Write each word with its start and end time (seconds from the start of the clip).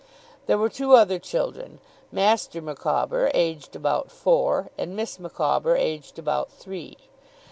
There 0.47 0.57
were 0.57 0.67
two 0.67 0.95
other 0.95 1.19
children; 1.19 1.79
Master 2.11 2.59
Micawber, 2.59 3.29
aged 3.35 3.75
about 3.75 4.09
four, 4.11 4.71
and 4.75 4.95
Miss 4.95 5.19
Micawber, 5.19 5.75
aged 5.75 6.17
about 6.17 6.49
three. 6.51 6.97